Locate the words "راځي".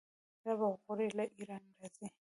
1.79-2.07